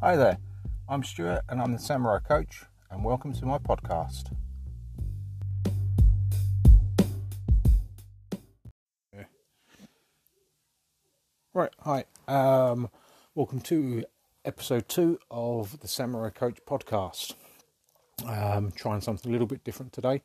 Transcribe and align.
Hi 0.00 0.14
there, 0.14 0.38
I'm 0.88 1.02
Stuart 1.02 1.42
and 1.48 1.60
I'm 1.60 1.72
the 1.72 1.78
Samurai 1.80 2.20
Coach, 2.20 2.62
and 2.88 3.02
welcome 3.02 3.32
to 3.32 3.44
my 3.44 3.58
podcast. 3.58 4.32
Right, 11.52 11.72
hi, 11.80 12.04
um, 12.28 12.90
welcome 13.34 13.58
to 13.62 14.04
episode 14.44 14.88
two 14.88 15.18
of 15.32 15.80
the 15.80 15.88
Samurai 15.88 16.30
Coach 16.30 16.58
podcast. 16.64 17.34
Um, 18.24 18.70
trying 18.70 19.00
something 19.00 19.28
a 19.28 19.32
little 19.32 19.48
bit 19.48 19.64
different 19.64 19.92
today. 19.92 20.22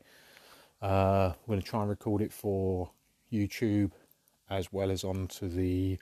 Uh, 0.83 1.31
I'm 1.33 1.47
going 1.47 1.59
to 1.59 1.65
try 1.65 1.81
and 1.81 1.89
record 1.89 2.21
it 2.21 2.31
for 2.31 2.91
YouTube 3.31 3.89
as 4.51 4.71
well 4.71 4.91
as 4.91 5.03
onto 5.03 5.49
the 5.49 5.97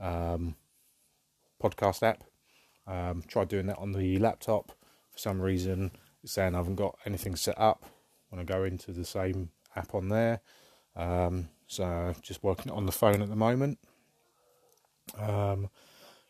um, 0.00 0.56
podcast 1.62 2.02
app. 2.02 2.24
Um, 2.88 3.22
tried 3.28 3.48
doing 3.48 3.66
that 3.66 3.78
on 3.78 3.92
the 3.92 4.18
laptop. 4.18 4.72
For 5.12 5.18
some 5.18 5.40
reason, 5.40 5.92
it's 6.22 6.32
saying 6.32 6.54
I 6.54 6.58
haven't 6.58 6.76
got 6.76 6.98
anything 7.04 7.36
set 7.36 7.58
up 7.60 7.84
when 8.30 8.40
I 8.40 8.44
go 8.44 8.64
into 8.64 8.92
the 8.92 9.04
same 9.04 9.50
app 9.76 9.94
on 9.94 10.08
there. 10.08 10.40
Um, 10.96 11.48
so 11.66 12.14
just 12.22 12.42
working 12.42 12.72
on 12.72 12.86
the 12.86 12.92
phone 12.92 13.22
at 13.22 13.28
the 13.28 13.36
moment. 13.36 13.78
Um, 15.18 15.68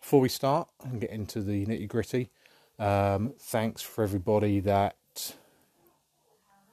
before 0.01 0.21
we 0.21 0.29
start 0.29 0.69
and 0.85 1.01
get 1.01 1.11
into 1.11 1.43
the 1.43 1.65
nitty 1.67 1.89
gritty, 1.89 2.31
um, 2.79 3.35
thanks 3.39 3.83
for 3.83 4.05
everybody 4.05 4.61
that 4.61 4.97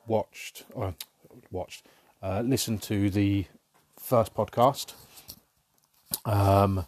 watched 0.08 0.66
or 0.74 0.96
watched 1.52 1.86
uh, 2.22 2.42
listened 2.42 2.82
to 2.84 3.10
the 3.10 3.46
first 4.00 4.34
podcast. 4.34 4.94
Um, 6.26 6.86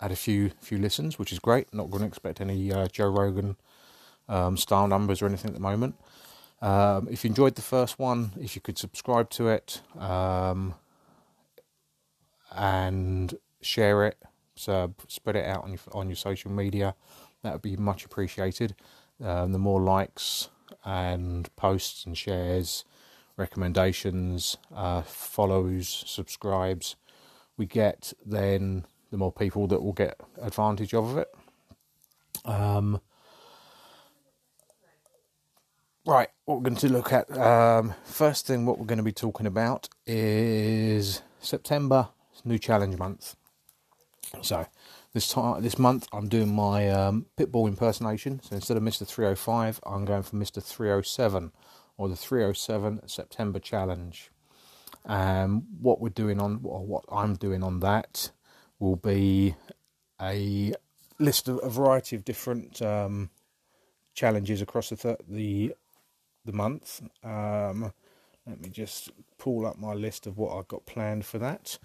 had 0.00 0.12
a 0.12 0.16
few 0.16 0.50
few 0.60 0.78
listens, 0.78 1.18
which 1.18 1.32
is 1.32 1.38
great. 1.38 1.72
Not 1.72 1.90
going 1.90 2.02
to 2.02 2.08
expect 2.08 2.40
any 2.40 2.72
uh, 2.72 2.86
Joe 2.88 3.08
Rogan 3.08 3.56
um, 4.28 4.56
style 4.56 4.88
numbers 4.88 5.22
or 5.22 5.26
anything 5.26 5.50
at 5.50 5.54
the 5.54 5.60
moment. 5.60 5.96
Um, 6.62 7.08
if 7.10 7.24
you 7.24 7.28
enjoyed 7.28 7.56
the 7.56 7.62
first 7.62 7.98
one, 7.98 8.32
if 8.40 8.54
you 8.56 8.62
could 8.62 8.78
subscribe 8.78 9.28
to 9.30 9.48
it 9.48 9.82
um, 9.98 10.74
and 12.54 13.34
share 13.60 14.06
it, 14.06 14.16
so 14.54 14.94
spread 15.08 15.36
it 15.36 15.44
out 15.44 15.64
on 15.64 15.70
your 15.70 15.80
on 15.92 16.08
your 16.08 16.16
social 16.16 16.50
media, 16.50 16.94
that 17.42 17.52
would 17.52 17.62
be 17.62 17.76
much 17.76 18.04
appreciated. 18.04 18.74
Um, 19.22 19.52
the 19.52 19.58
more 19.58 19.80
likes 19.80 20.48
and 20.84 21.54
posts 21.56 22.04
and 22.04 22.16
shares, 22.16 22.84
recommendations, 23.36 24.56
uh, 24.74 25.02
follows, 25.02 26.04
subscribes 26.06 26.96
we 27.56 27.66
get, 27.66 28.12
then 28.24 28.84
the 29.14 29.18
more 29.18 29.30
people 29.30 29.68
that 29.68 29.80
will 29.80 29.92
get 29.92 30.18
advantage 30.42 30.92
of 30.92 31.16
it. 31.16 31.28
Um, 32.44 33.00
right, 36.04 36.30
what 36.46 36.56
we're 36.56 36.64
going 36.64 36.74
to 36.74 36.88
look 36.88 37.12
at 37.12 37.30
um, 37.38 37.94
first 38.02 38.48
thing, 38.48 38.66
what 38.66 38.80
we're 38.80 38.86
going 38.86 38.98
to 38.98 39.04
be 39.04 39.12
talking 39.12 39.46
about 39.46 39.88
is 40.04 41.22
September, 41.38 42.08
new 42.44 42.58
challenge 42.58 42.98
month. 42.98 43.36
So 44.42 44.66
this 45.12 45.28
time, 45.28 45.62
this 45.62 45.78
month, 45.78 46.08
I'm 46.12 46.26
doing 46.26 46.52
my 46.52 46.88
um, 46.88 47.26
Pitbull 47.36 47.68
impersonation. 47.68 48.42
So 48.42 48.56
instead 48.56 48.76
of 48.76 48.82
Mr. 48.82 49.06
305, 49.06 49.78
I'm 49.86 50.04
going 50.04 50.24
for 50.24 50.34
Mr. 50.34 50.60
307 50.60 51.52
or 51.96 52.08
the 52.08 52.16
307 52.16 53.06
September 53.06 53.60
challenge. 53.60 54.32
Um, 55.06 55.66
what 55.80 56.00
we're 56.00 56.08
doing 56.08 56.40
on, 56.40 56.62
or 56.64 56.84
what 56.84 57.04
I'm 57.12 57.36
doing 57.36 57.62
on 57.62 57.78
that, 57.78 58.32
will 58.78 58.96
be 58.96 59.54
a 60.20 60.74
list 61.18 61.48
of 61.48 61.60
a 61.62 61.68
variety 61.68 62.16
of 62.16 62.24
different 62.24 62.82
um, 62.82 63.30
challenges 64.14 64.62
across 64.62 64.90
the 64.90 64.96
th- 64.96 65.18
the 65.28 65.74
the 66.44 66.52
month. 66.52 67.00
Um, 67.22 67.92
let 68.46 68.60
me 68.60 68.68
just 68.68 69.10
pull 69.38 69.66
up 69.66 69.78
my 69.78 69.94
list 69.94 70.26
of 70.26 70.36
what 70.36 70.56
I've 70.56 70.68
got 70.68 70.84
planned 70.86 71.24
for 71.24 71.38
that. 71.38 71.78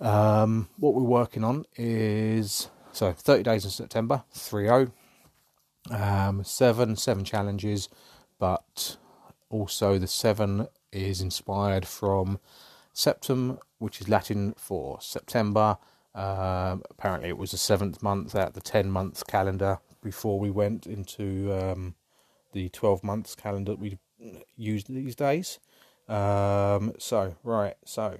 Um, 0.00 0.68
what 0.78 0.94
we're 0.94 1.02
working 1.02 1.44
on 1.44 1.66
is 1.76 2.70
so 2.92 3.12
30 3.12 3.42
days 3.42 3.64
in 3.64 3.70
September, 3.70 4.24
3 4.32 4.66
0, 4.66 4.92
um, 5.90 6.44
seven, 6.44 6.96
seven 6.96 7.24
challenges, 7.24 7.88
but 8.38 8.96
also 9.50 9.98
the 9.98 10.06
seven 10.06 10.68
is 10.92 11.20
inspired 11.20 11.86
from 11.86 12.38
Septem, 12.92 13.58
which 13.78 14.00
is 14.00 14.08
Latin 14.08 14.54
for 14.56 14.98
September. 15.00 15.78
Um, 16.14 16.82
apparently, 16.90 17.28
it 17.28 17.38
was 17.38 17.50
the 17.50 17.58
seventh 17.58 18.02
month 18.02 18.34
out 18.34 18.54
the 18.54 18.60
10 18.60 18.90
month 18.90 19.26
calendar 19.26 19.78
before 20.02 20.38
we 20.38 20.50
went 20.50 20.86
into 20.86 21.52
um, 21.52 21.94
the 22.52 22.68
12 22.68 23.02
months 23.02 23.34
calendar 23.34 23.74
we 23.74 23.98
use 24.56 24.84
these 24.84 25.16
days. 25.16 25.58
Um, 26.08 26.92
so, 26.98 27.34
right, 27.42 27.74
so 27.84 28.18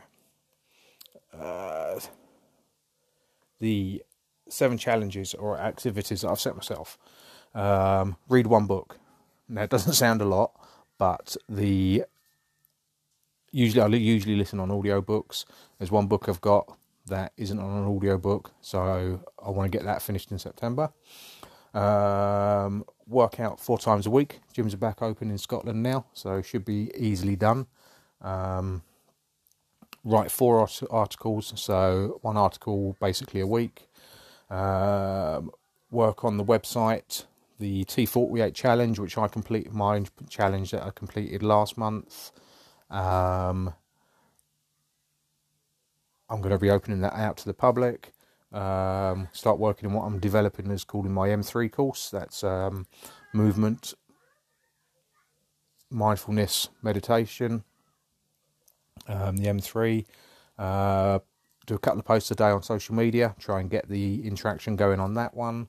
uh, 1.39 2.01
the 3.61 4.03
seven 4.49 4.79
challenges 4.79 5.35
or 5.35 5.59
activities 5.59 6.23
that 6.23 6.31
I've 6.31 6.41
set 6.41 6.55
myself. 6.57 6.99
Um, 7.55 8.17
read 8.29 8.47
one 8.47 8.67
book. 8.67 8.99
Now, 9.49 9.63
it 9.63 9.71
doesn't 9.71 9.93
sound 10.05 10.21
a 10.21 10.25
lot, 10.25 10.53
but 10.99 11.37
the 11.49 12.05
usually 13.53 13.83
I 13.83 13.87
usually 13.87 14.37
listen 14.37 14.59
on 14.59 14.71
audio 14.71 15.01
books. 15.01 15.45
There's 15.79 15.91
one 15.91 16.07
book 16.07 16.29
I've 16.29 16.41
got 16.41 16.77
that 17.07 17.33
isn't 17.37 17.59
on 17.59 17.83
an 17.83 17.97
audio 17.97 18.19
book, 18.19 18.53
so 18.61 19.21
I 19.45 19.51
want 19.51 19.71
to 19.71 19.79
get 19.79 19.85
that 19.85 20.03
finished 20.03 20.33
in 20.33 20.39
September. 20.39 20.91
Um, 21.75 22.85
work 23.07 23.41
out 23.41 23.61
four 23.61 23.79
times 23.79 24.07
a 24.07 24.11
week. 24.11 24.41
Gyms 24.55 24.75
are 24.75 24.79
back 24.79 25.03
open 25.03 25.31
in 25.31 25.39
Scotland 25.39 25.83
now, 25.83 26.07
so 26.13 26.41
should 26.41 26.65
be 26.65 26.91
easily 26.97 27.37
done. 27.37 27.67
Um, 28.21 28.83
write 30.05 30.31
four 30.31 30.69
articles, 30.91 31.53
so 31.57 32.19
one 32.23 32.37
article 32.37 32.97
basically 33.01 33.41
a 33.41 33.47
week. 33.47 33.89
Um, 34.51 35.51
work 35.91 36.25
on 36.25 36.37
the 36.37 36.45
website, 36.45 37.25
the 37.59 37.85
T48 37.85 38.55
challenge, 38.55 38.99
which 38.99 39.19
I 39.19 39.29
completed 39.29 39.73
my 39.73 40.05
challenge 40.29 40.71
that 40.71 40.83
I 40.83 40.91
completed 40.91 41.43
last 41.43 41.77
month. 41.77 42.31
Um, 42.91 43.75
I'm 46.29 46.41
going 46.41 46.53
to 46.53 46.59
be 46.59 46.71
opening 46.71 47.01
that 47.01 47.15
out 47.15 47.37
to 47.39 47.47
the 47.47 47.55
public. 47.55 48.13
Um, 48.53 49.29
start 49.33 49.59
working 49.59 49.89
on 49.89 49.95
what 49.95 50.05
I'm 50.05 50.19
developing 50.21 50.71
is 50.71 50.85
called 50.85 51.07
in 51.07 51.13
my 51.13 51.29
M3 51.29 51.71
course. 51.71 52.11
That's 52.11 52.45
um, 52.45 52.87
movement, 53.33 53.95
mindfulness, 55.91 56.69
meditation. 56.83 57.65
Um, 59.09 59.37
the 59.37 59.49
M3. 59.49 60.05
Uh, 60.59 61.19
do 61.67 61.75
a 61.75 61.79
couple 61.79 62.01
of 62.01 62.07
posts 62.07 62.31
a 62.31 62.35
day 62.35 62.51
on 62.51 62.63
social 62.63 62.95
media. 62.95 63.35
Try 63.39 63.61
and 63.61 63.71
get 63.71 63.89
the 63.89 64.27
interaction 64.27 64.77
going 64.77 65.01
on 65.01 65.15
that 65.15 65.35
one. 65.35 65.69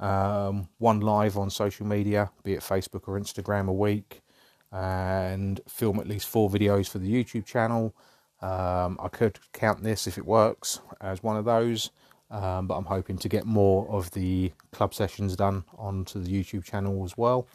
Um, 0.00 0.68
one 0.78 1.00
live 1.00 1.36
on 1.36 1.50
social 1.50 1.86
media, 1.86 2.30
be 2.44 2.54
it 2.54 2.60
Facebook 2.60 3.08
or 3.08 3.18
Instagram, 3.18 3.68
a 3.68 3.72
week 3.72 4.22
and 4.70 5.60
film 5.68 5.98
at 5.98 6.06
least 6.06 6.28
four 6.28 6.50
videos 6.50 6.88
for 6.88 6.98
the 6.98 7.10
YouTube 7.10 7.44
channel. 7.44 7.94
Um, 8.40 8.98
I 9.02 9.08
could 9.08 9.38
count 9.52 9.82
this 9.82 10.06
if 10.06 10.18
it 10.18 10.26
works 10.26 10.80
as 11.00 11.22
one 11.22 11.36
of 11.36 11.44
those, 11.44 11.90
um, 12.30 12.66
but 12.66 12.76
I'm 12.76 12.84
hoping 12.84 13.18
to 13.18 13.28
get 13.28 13.46
more 13.46 13.88
of 13.90 14.12
the 14.12 14.52
club 14.72 14.94
sessions 14.94 15.36
done 15.36 15.64
onto 15.76 16.22
the 16.22 16.30
YouTube 16.30 16.64
channel 16.64 17.04
as 17.04 17.16
well. 17.16 17.48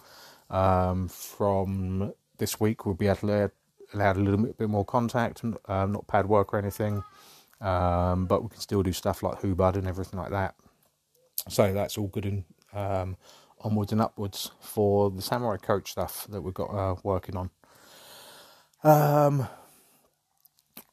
Um, 0.50 1.08
from 1.08 2.14
this 2.38 2.60
week, 2.60 2.86
we'll 2.86 2.96
be 2.96 3.08
allowed, 3.08 3.52
allowed 3.94 4.18
a 4.18 4.20
little 4.20 4.46
bit 4.46 4.70
more 4.70 4.86
contact, 4.86 5.44
um, 5.44 5.94
not 5.94 6.08
pad 6.08 6.28
work 6.28 6.54
or 6.54 6.58
anything, 6.58 7.04
um, 7.62 8.26
but 8.26 8.44
we 8.44 8.50
can 8.50 8.60
still 8.60 8.84
do 8.84 8.92
stuff 8.92 9.24
like 9.24 9.40
Hubud 9.42 9.76
and 9.76 9.88
everything 9.88 10.20
like 10.20 10.32
that. 10.32 10.56
So 11.50 11.74
that's 11.74 11.98
all 11.98 12.08
good 12.08 12.26
and 12.26 12.44
um, 12.74 13.18
onwards 13.62 13.92
and 13.94 14.02
upwards 14.02 14.52
for 14.60 15.12
the 15.12 15.22
Samurai 15.22 15.58
Coach 15.58 15.92
stuff 15.92 16.28
that 16.30 16.42
we've 16.42 16.54
got 16.54 16.70
uh, 16.70 16.96
working 17.04 17.38
on. 17.38 17.50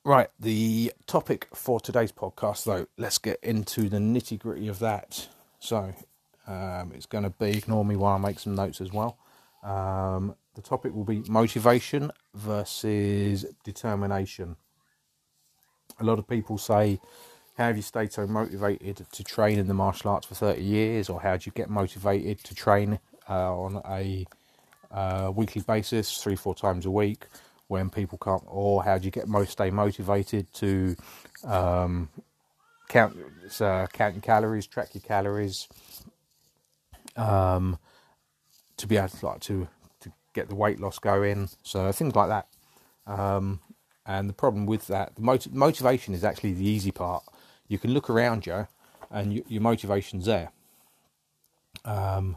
Right, 0.02 0.28
the 0.40 0.94
topic 1.06 1.46
for 1.52 1.78
today's 1.78 2.10
podcast, 2.10 2.64
though, 2.64 2.86
let's 2.96 3.18
get 3.18 3.38
into 3.42 3.90
the 3.90 3.98
nitty 3.98 4.38
gritty 4.38 4.66
of 4.68 4.78
that. 4.78 5.28
So, 5.58 5.92
um, 6.46 6.92
it's 6.94 7.04
going 7.04 7.24
to 7.24 7.30
be, 7.30 7.50
ignore 7.50 7.84
me 7.84 7.96
while 7.96 8.14
I 8.14 8.18
make 8.18 8.38
some 8.38 8.54
notes 8.54 8.80
as 8.80 8.90
well. 8.94 9.18
Um, 9.62 10.36
the 10.54 10.62
topic 10.62 10.94
will 10.94 11.04
be 11.04 11.22
motivation 11.28 12.12
versus 12.34 13.44
determination. 13.62 14.56
A 15.98 16.04
lot 16.04 16.18
of 16.18 16.26
people 16.26 16.56
say 16.56 16.98
how 17.58 17.66
have 17.66 17.76
you 17.76 17.82
stayed 17.82 18.10
so 18.10 18.26
motivated 18.26 19.04
to 19.12 19.22
train 19.22 19.58
in 19.58 19.68
the 19.68 19.74
martial 19.74 20.12
arts 20.12 20.26
for 20.26 20.34
30 20.34 20.62
years, 20.62 21.10
or 21.10 21.20
how 21.20 21.36
do 21.36 21.42
you 21.44 21.52
get 21.52 21.68
motivated 21.68 22.42
to 22.44 22.54
train 22.54 22.98
uh, 23.28 23.54
on 23.54 23.82
a 23.84 24.26
uh, 24.90 25.30
weekly 25.36 25.60
basis, 25.60 26.22
three, 26.22 26.36
four 26.36 26.54
times 26.54 26.86
a 26.86 26.90
week, 26.90 27.26
when 27.70 27.88
people 27.88 28.18
can't, 28.18 28.42
or 28.48 28.82
how 28.82 28.98
do 28.98 29.04
you 29.04 29.12
get 29.12 29.28
most 29.28 29.52
stay 29.52 29.70
motivated 29.70 30.52
to 30.52 30.96
um, 31.44 32.08
count 32.88 33.16
uh, 33.60 33.86
count 33.92 34.14
your 34.14 34.22
calories, 34.22 34.66
track 34.66 34.92
your 34.92 35.02
calories, 35.02 35.68
um, 37.16 37.78
to 38.76 38.88
be 38.88 38.96
able 38.96 39.08
to 39.08 39.26
like 39.26 39.40
to 39.40 39.68
to 40.00 40.10
get 40.34 40.48
the 40.48 40.56
weight 40.56 40.80
loss 40.80 40.98
going. 40.98 41.48
So 41.62 41.92
things 41.92 42.16
like 42.16 42.28
that. 42.28 42.48
Um, 43.06 43.60
and 44.04 44.28
the 44.28 44.34
problem 44.34 44.66
with 44.66 44.88
that, 44.88 45.14
the 45.14 45.22
mot- 45.22 45.52
motivation 45.52 46.12
is 46.12 46.24
actually 46.24 46.54
the 46.54 46.68
easy 46.68 46.90
part. 46.90 47.22
You 47.68 47.78
can 47.78 47.94
look 47.94 48.10
around 48.10 48.46
you, 48.46 48.66
and 49.12 49.32
you, 49.32 49.44
your 49.46 49.62
motivation's 49.62 50.26
there. 50.26 50.50
Um, 51.84 52.36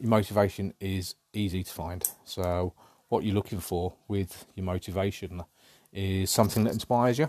your 0.00 0.10
motivation 0.10 0.74
is 0.80 1.14
easy 1.32 1.62
to 1.62 1.72
find. 1.72 2.02
So 2.24 2.74
what 3.12 3.24
you're 3.24 3.34
looking 3.34 3.60
for 3.60 3.92
with 4.08 4.46
your 4.54 4.64
motivation 4.64 5.42
is 5.92 6.30
something 6.30 6.64
that 6.64 6.72
inspires 6.72 7.18
you. 7.18 7.28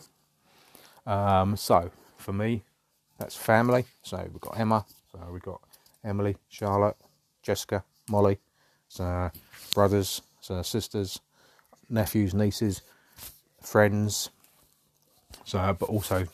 Um, 1.06 1.58
so 1.58 1.92
for 2.16 2.32
me, 2.32 2.64
that's 3.20 3.36
family. 3.36 3.84
So 4.02 4.18
we've 4.32 4.40
got 4.40 4.58
Emma. 4.58 4.86
So 5.12 5.20
we've 5.30 5.42
got 5.42 5.60
Emily, 6.02 6.38
Charlotte, 6.48 6.96
Jessica, 7.42 7.84
Molly. 8.10 8.40
So 8.88 9.30
brothers, 9.74 10.22
so 10.40 10.62
sisters, 10.62 11.20
nephews, 11.90 12.34
nieces, 12.34 12.82
friends. 13.62 14.30
So, 15.44 15.76
but 15.78 15.90
also 15.90 16.28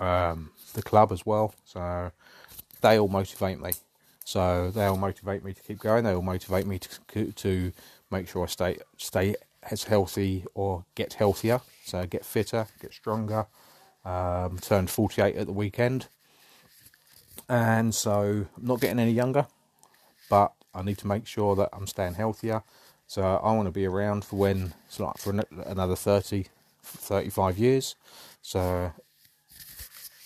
um, 0.00 0.50
the 0.74 0.82
club 0.82 1.12
as 1.12 1.24
well. 1.24 1.54
So 1.64 2.10
they 2.80 2.98
all 2.98 3.06
motivate 3.06 3.60
me. 3.60 3.70
So 4.24 4.72
they 4.72 4.84
all 4.84 4.96
motivate 4.96 5.44
me 5.44 5.52
to 5.52 5.62
keep 5.62 5.78
going. 5.78 6.02
They 6.02 6.12
all 6.12 6.22
motivate 6.22 6.66
me 6.66 6.80
to 7.12 7.32
to 7.32 7.72
make 8.10 8.28
sure 8.28 8.44
I 8.44 8.46
stay 8.46 8.78
stay 8.96 9.34
as 9.70 9.84
healthy 9.84 10.44
or 10.54 10.84
get 10.94 11.14
healthier. 11.14 11.60
So 11.84 12.06
get 12.06 12.24
fitter, 12.24 12.66
get 12.80 12.92
stronger. 12.92 13.46
Um, 14.04 14.58
turned 14.58 14.88
48 14.88 15.34
at 15.34 15.46
the 15.46 15.52
weekend, 15.52 16.06
and 17.48 17.92
so 17.92 18.46
I'm 18.56 18.66
not 18.66 18.80
getting 18.80 19.00
any 19.00 19.10
younger, 19.10 19.48
but 20.30 20.52
I 20.72 20.82
need 20.82 20.98
to 20.98 21.08
make 21.08 21.26
sure 21.26 21.56
that 21.56 21.70
I'm 21.72 21.88
staying 21.88 22.14
healthier. 22.14 22.62
So 23.08 23.22
I 23.22 23.52
want 23.52 23.66
to 23.66 23.72
be 23.72 23.86
around 23.86 24.24
for 24.24 24.36
when 24.36 24.74
it's 24.86 25.00
like 25.00 25.18
for 25.18 25.34
another 25.66 25.96
30, 25.96 26.46
35 26.82 27.58
years. 27.58 27.94
So 28.42 28.92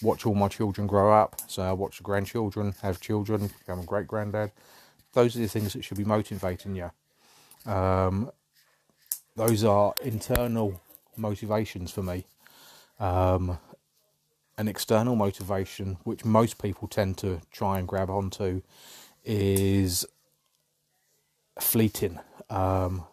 watch 0.03 0.25
all 0.27 0.35
my 0.35 0.49
children 0.49 0.87
grow 0.87 1.13
up. 1.13 1.41
So 1.47 1.63
I 1.63 1.73
watch 1.73 1.99
the 1.99 2.05
grandchildren 2.05 2.75
have 2.83 3.01
children, 3.01 3.51
become 3.59 3.81
a 3.81 3.85
great 3.85 4.07
granddad. 4.07 4.53
Those 5.13 5.37
are 5.37 5.41
the 5.41 5.49
things 5.49 5.75
that 5.75 5.85
should 5.85 5.99
be 5.99 6.05
motivating 6.05 6.75
you. 6.75 6.91
Um, 7.67 8.31
those 9.37 9.65
are 9.65 9.95
internal 10.03 10.81
motivations 11.17 11.91
for 11.91 12.03
me. 12.03 12.27
Um, 12.99 13.59
an 14.59 14.69
external 14.69 15.17
motivation, 15.17 15.97
which 16.05 16.25
most 16.25 16.61
people 16.61 16.89
tend 16.89 17.17
to 17.19 17.41
try 17.51 17.79
and 17.79 17.89
grab 17.89 18.11
onto, 18.11 18.63
is 19.25 20.05
fleeting. 21.59 22.19
Um, 22.51 23.05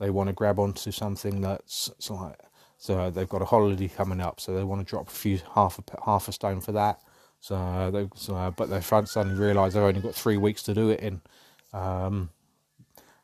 they 0.00 0.10
want 0.10 0.28
to 0.28 0.32
grab 0.32 0.58
onto 0.58 0.90
something 0.90 1.40
that's 1.40 1.90
like 2.10 2.38
so 2.78 3.10
they've 3.10 3.28
got 3.28 3.42
a 3.42 3.44
holiday 3.44 3.88
coming 3.88 4.20
up, 4.20 4.40
so 4.40 4.54
they 4.54 4.62
want 4.62 4.80
to 4.80 4.88
drop 4.88 5.08
a 5.08 5.10
few 5.10 5.40
half 5.54 5.78
a 5.78 6.04
half 6.04 6.28
a 6.28 6.32
stone 6.32 6.60
for 6.60 6.72
that. 6.72 7.00
So 7.40 7.90
they 7.92 8.08
so, 8.14 8.54
but 8.56 8.70
they 8.70 8.80
suddenly 8.80 9.38
realise 9.38 9.74
they've 9.74 9.82
only 9.82 10.00
got 10.00 10.14
three 10.14 10.36
weeks 10.36 10.62
to 10.64 10.74
do 10.74 10.90
it 10.90 11.00
in. 11.00 11.20
Um, 11.72 12.30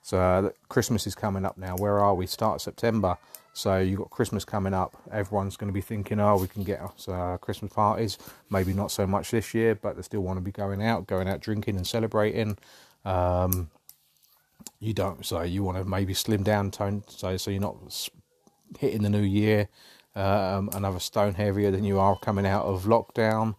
so 0.04 0.18
uh, 0.20 0.50
Christmas 0.68 1.06
is 1.06 1.14
coming 1.14 1.46
up 1.46 1.56
now. 1.56 1.76
Where 1.76 1.98
are 1.98 2.14
we? 2.14 2.26
Start 2.26 2.60
September. 2.60 3.16
So 3.54 3.78
you've 3.78 3.98
got 3.98 4.10
Christmas 4.10 4.44
coming 4.44 4.74
up. 4.74 4.94
Everyone's 5.10 5.56
going 5.56 5.68
to 5.68 5.72
be 5.72 5.80
thinking, 5.80 6.20
oh, 6.20 6.36
we 6.36 6.46
can 6.46 6.62
get 6.62 6.82
us 6.82 7.08
uh, 7.08 7.38
Christmas 7.40 7.72
parties. 7.72 8.18
Maybe 8.50 8.74
not 8.74 8.90
so 8.90 9.06
much 9.06 9.30
this 9.30 9.54
year, 9.54 9.74
but 9.74 9.96
they 9.96 10.02
still 10.02 10.20
want 10.20 10.36
to 10.36 10.40
be 10.42 10.52
going 10.52 10.82
out, 10.82 11.06
going 11.06 11.26
out 11.26 11.40
drinking 11.40 11.76
and 11.76 11.86
celebrating. 11.86 12.58
Um, 13.06 13.70
you 14.78 14.92
don't, 14.92 15.24
so 15.24 15.40
you 15.40 15.64
want 15.64 15.78
to 15.78 15.84
maybe 15.84 16.12
slim 16.12 16.42
down, 16.42 16.70
tone, 16.70 17.02
so 17.08 17.36
so 17.38 17.50
you're 17.50 17.60
not 17.62 18.10
hitting 18.78 19.02
the 19.02 19.10
new 19.10 19.22
year 19.22 19.68
um, 20.16 20.70
another 20.74 21.00
stone 21.00 21.34
heavier 21.34 21.70
than 21.70 21.84
you 21.84 21.98
are 21.98 22.18
coming 22.18 22.46
out 22.46 22.66
of 22.66 22.84
lockdown. 22.84 23.54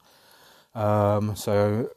Um, 0.74 1.36
so, 1.36 1.90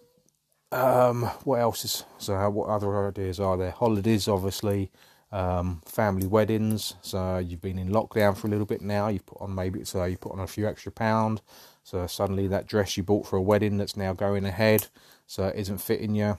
um, 0.73 1.23
what 1.45 1.61
else 1.61 1.85
is 1.85 2.05
so? 2.19 2.49
What 2.51 2.69
other 2.69 3.09
ideas 3.09 3.41
are 3.41 3.57
there? 3.57 3.71
Holidays, 3.71 4.29
obviously, 4.29 4.91
um, 5.33 5.81
family 5.85 6.27
weddings. 6.27 6.95
So 7.03 7.39
you've 7.39 7.61
been 7.63 7.79
in 7.79 7.89
lockdown 7.89 8.37
for 8.37 8.47
a 8.47 8.51
little 8.51 8.67
bit 8.67 8.83
now. 8.83 9.09
You 9.09 9.21
put 9.21 9.41
on 9.41 9.55
maybe 9.55 9.85
so 9.85 10.05
you 10.05 10.17
put 10.17 10.33
on 10.33 10.41
a 10.41 10.47
few 10.47 10.69
extra 10.69 10.93
pound. 10.93 11.41
So 11.85 12.07
suddenly 12.07 12.49
that 12.49 12.67
dress 12.67 12.97
you 12.97 13.03
bought 13.03 13.27
for 13.27 13.37
a 13.37 13.43
wedding 13.43 13.79
that's 13.79 13.97
now 13.97 14.13
going 14.13 14.45
ahead, 14.45 14.89
so 15.27 15.47
it 15.47 15.57
isn't 15.57 15.79
fitting 15.79 16.15
you, 16.15 16.37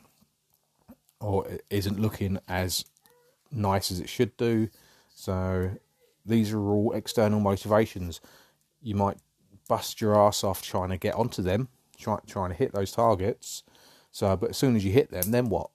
or 1.19 1.47
it 1.47 1.65
isn't 1.71 1.99
looking 1.99 2.39
as 2.47 2.85
nice 3.51 3.89
as 3.89 3.99
it 3.99 4.09
should 4.09 4.37
do. 4.37 4.69
So 5.15 5.71
these 6.23 6.53
are 6.53 6.61
all 6.61 6.93
external 6.93 7.39
motivations. 7.39 8.21
You 8.81 8.93
might 8.93 9.17
bust 9.67 10.01
your 10.01 10.15
ass 10.15 10.43
off 10.43 10.61
trying 10.61 10.89
to 10.89 10.97
get 10.97 11.15
onto 11.15 11.41
them, 11.41 11.69
try, 11.97 12.19
trying 12.27 12.51
to 12.51 12.55
hit 12.55 12.71
those 12.71 12.91
targets. 12.91 13.63
So, 14.11 14.35
but 14.35 14.51
as 14.51 14.57
soon 14.57 14.75
as 14.75 14.83
you 14.83 14.91
hit 14.91 15.11
them, 15.11 15.31
then 15.31 15.49
what? 15.49 15.69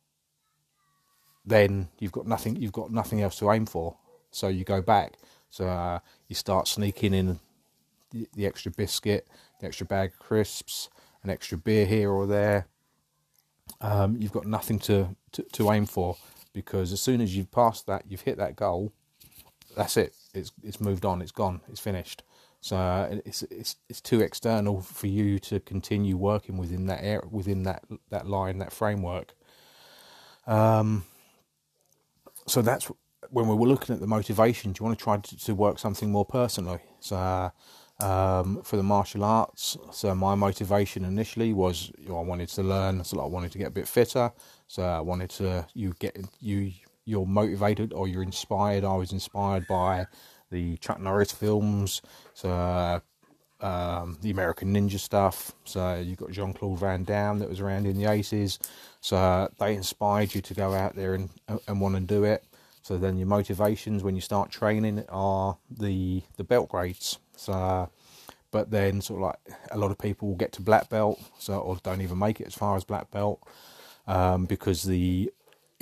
Then 1.45 1.89
you've 1.99 2.13
got 2.13 2.27
nothing. 2.27 2.57
You've 2.57 2.73
got 2.73 2.91
nothing 2.91 3.21
else 3.21 3.39
to 3.39 3.51
aim 3.51 3.67
for. 3.67 3.97
So 4.31 4.49
you 4.49 4.65
go 4.65 4.83
back. 4.83 5.15
So 5.51 5.69
uh, 5.69 6.01
you 6.29 6.35
start 6.35 6.67
sneaking 6.67 7.15
in 7.15 7.39
the, 8.11 8.27
the 8.35 8.47
extra 8.47 8.73
biscuit, 8.73 9.29
the 9.61 9.67
extra 9.67 9.87
bag 9.87 10.13
of 10.13 10.19
crisps, 10.19 10.89
an 11.23 11.31
extra 11.31 11.57
beer 11.57 11.87
here 11.87 12.11
or 12.11 12.27
there. 12.27 12.67
Um, 13.81 14.17
you've 14.19 14.33
got 14.33 14.47
nothing 14.47 14.79
to, 14.81 15.15
to, 15.33 15.43
to 15.53 15.71
aim 15.71 15.87
for 15.87 16.17
because 16.53 16.93
as 16.93 17.01
soon 17.01 17.21
as 17.21 17.37
you've 17.37 17.53
passed 17.53 17.87
that, 17.87 18.05
you've 18.09 18.23
hit 18.23 18.37
that 18.39 18.57
goal. 18.57 18.93
That's 19.77 19.97
it 19.97 20.15
it's 20.35 20.53
it's 20.63 20.81
moved 20.81 21.05
on, 21.05 21.23
it's 21.23 21.33
gone, 21.33 21.61
it's 21.69 21.81
finished. 21.81 22.23
So 22.65 22.79
uh, 22.79 23.19
it's 23.27 23.43
it's 23.43 23.77
it's 23.91 24.01
too 24.01 24.23
external 24.23 24.81
for 24.81 25.07
you 25.07 25.39
to 25.41 25.61
continue 25.61 26.17
working 26.17 26.57
within 26.57 26.87
that 26.87 27.05
area, 27.05 27.21
within 27.31 27.65
that 27.65 27.85
that 28.09 28.27
line, 28.27 28.57
that 28.61 28.73
framework. 28.73 29.35
Um, 30.47 31.05
so 32.47 32.63
that's 32.63 32.91
when 33.29 33.49
we 33.49 33.55
were 33.55 33.67
looking 33.67 33.95
at 33.95 34.01
the 34.01 34.07
motivation. 34.07 34.73
Do 34.73 34.81
you 34.81 34.87
want 34.87 34.99
to 34.99 35.05
try 35.05 35.19
to, 35.19 35.37
to 35.45 35.55
work 35.55 35.79
something 35.79 36.11
more 36.11 36.25
personally? 36.25 36.79
So 37.01 37.17
uh, 37.17 37.51
um, 38.03 38.63
for 38.63 38.79
the 38.79 38.83
martial 38.83 39.25
arts, 39.25 39.77
so 39.93 40.15
my 40.15 40.35
motivation 40.35 41.05
initially 41.05 41.53
was 41.53 41.93
you 41.99 42.09
know, 42.09 42.19
I 42.19 42.23
wanted 42.23 42.49
to 42.49 42.63
learn, 42.63 43.05
so 43.05 43.21
I 43.21 43.27
wanted 43.27 43.53
to 43.53 43.59
get 43.59 43.67
a 43.67 43.73
bit 43.73 43.87
fitter. 43.87 44.33
So 44.69 44.83
I 44.85 45.01
wanted 45.01 45.29
to 45.33 45.67
you 45.75 45.93
get 45.99 46.17
you 46.41 46.73
you're 47.05 47.27
motivated 47.27 47.93
or 47.93 48.09
you're 48.09 48.23
inspired. 48.23 48.85
I 48.85 48.95
was 48.95 49.13
inspired 49.13 49.67
by 49.67 50.07
the 50.51 50.77
Chuck 50.79 51.01
Norris 51.01 51.33
films, 51.33 52.03
so 52.35 52.51
uh, 52.51 53.01
um, 53.61 54.19
the 54.21 54.31
American 54.31 54.75
Ninja 54.75 54.99
stuff. 54.99 55.53
So 55.65 55.97
you've 55.97 56.19
got 56.19 56.31
Jean 56.31 56.53
Claude 56.53 56.79
Van 56.79 57.05
Damme 57.05 57.39
that 57.39 57.49
was 57.49 57.61
around 57.61 57.87
in 57.87 57.97
the 57.97 58.05
80s. 58.05 58.59
So 59.01 59.51
they 59.59 59.75
inspired 59.75 60.35
you 60.35 60.41
to 60.43 60.55
go 60.55 60.75
out 60.75 60.95
there 60.95 61.15
and 61.15 61.31
and 61.67 61.81
want 61.81 61.95
to 61.95 62.01
do 62.01 62.25
it. 62.25 62.45
So 62.83 62.99
then 62.99 63.17
your 63.17 63.27
motivations 63.27 64.03
when 64.03 64.15
you 64.15 64.21
start 64.21 64.51
training 64.51 65.05
are 65.09 65.57
the 65.71 66.23
the 66.37 66.45
belt 66.45 66.69
grades. 66.69 67.19
So, 67.37 67.89
but 68.51 68.71
then 68.71 69.01
sort 69.01 69.21
of 69.21 69.27
like 69.29 69.59
a 69.71 69.79
lot 69.79 69.91
of 69.91 69.99
people 69.99 70.35
get 70.35 70.53
to 70.53 70.63
black 70.63 70.91
belt, 70.91 71.19
so 71.39 71.59
or 71.59 71.77
don't 71.83 72.03
even 72.03 72.19
make 72.19 72.41
it 72.41 72.47
as 72.47 72.55
far 72.55 72.77
as 72.77 72.85
black 72.85 73.11
belt 73.11 73.41
um, 74.07 74.45
because 74.45 74.83
the 74.83 75.33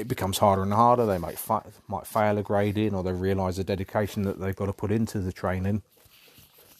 it 0.02 0.08
becomes 0.08 0.38
harder 0.38 0.62
and 0.62 0.72
harder. 0.72 1.06
They 1.06 1.18
might 1.18 1.38
might 1.86 2.06
fail 2.06 2.36
a 2.36 2.42
grading, 2.42 2.92
or 2.92 3.04
they 3.04 3.12
realise 3.12 3.56
the 3.56 3.64
dedication 3.64 4.24
that 4.24 4.40
they've 4.40 4.56
got 4.56 4.66
to 4.66 4.72
put 4.72 4.90
into 4.90 5.20
the 5.20 5.32
training 5.32 5.82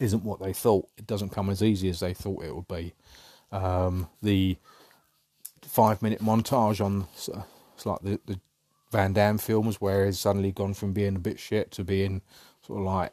isn't 0.00 0.24
what 0.24 0.40
they 0.40 0.52
thought. 0.52 0.88
It 0.98 1.06
doesn't 1.06 1.30
come 1.30 1.48
as 1.48 1.62
easy 1.62 1.88
as 1.88 2.00
they 2.00 2.14
thought 2.14 2.44
it 2.44 2.54
would 2.54 2.66
be. 2.66 2.94
Um, 3.52 4.08
the 4.22 4.56
five 5.62 6.02
minute 6.02 6.20
montage 6.20 6.84
on 6.84 7.06
it's 7.12 7.86
like 7.86 8.00
the, 8.02 8.18
the 8.26 8.40
Van 8.90 9.12
Damme 9.12 9.38
films, 9.38 9.80
where 9.80 10.04
he's 10.06 10.18
suddenly 10.18 10.50
gone 10.50 10.74
from 10.74 10.92
being 10.92 11.14
a 11.14 11.20
bit 11.20 11.38
shit 11.38 11.70
to 11.72 11.84
being 11.84 12.22
sort 12.66 12.80
of 12.80 12.84
like 12.84 13.12